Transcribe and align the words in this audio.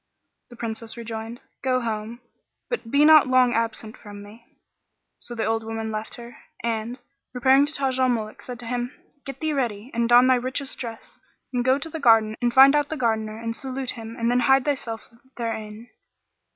The 0.49 0.55
Princess 0.55 0.97
rejoined, 0.97 1.41
"Go 1.61 1.79
home, 1.79 2.21
but 2.69 2.89
be 2.89 3.05
not 3.05 3.27
long 3.27 3.53
absent 3.53 3.95
from 3.95 4.23
me." 4.23 4.47
So 5.19 5.35
the 5.35 5.45
old 5.45 5.63
woman 5.63 5.91
left 5.91 6.15
her 6.15 6.37
and, 6.63 6.97
repairing 7.35 7.67
to 7.67 7.73
Taj 7.75 7.99
al 7.99 8.09
Muluk, 8.09 8.41
said 8.41 8.57
to 8.61 8.65
him, 8.65 8.95
"Get 9.25 9.39
thee 9.41 9.53
ready 9.53 9.91
and 9.93 10.09
don 10.09 10.25
thy 10.25 10.37
richest 10.37 10.79
dress 10.79 11.19
and 11.53 11.63
go 11.63 11.77
to 11.77 11.87
the 11.87 11.99
garden 11.99 12.35
and 12.41 12.51
find 12.51 12.75
out 12.75 12.89
the 12.89 12.97
Gardener 12.97 13.37
and 13.39 13.55
salute 13.55 13.91
him 13.91 14.15
and 14.17 14.31
then 14.31 14.39
hide 14.39 14.65
thyself 14.65 15.07
therein." 15.37 15.87